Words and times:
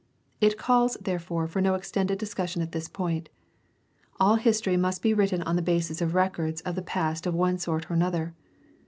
It 0.39 0.57
calls, 0.57 0.97
therefore, 0.99 1.45
for 1.45 1.61
no 1.61 1.75
extended 1.75 2.17
discussion 2.17 2.63
at 2.63 2.71
this 2.71 2.87
point. 2.87 3.29
All 4.19 4.37
history 4.37 4.75
must 4.75 5.03
be 5.03 5.13
written 5.13 5.43
on 5.43 5.57
the 5.57 5.61
basis 5.61 6.01
of 6.01 6.15
records 6.15 6.59
of 6.61 6.73
the 6.73 6.81
past 6.81 7.27
of 7.27 7.35
one 7.35 7.59
sort 7.59 7.87
or 7.91 7.93
another. 7.93 8.33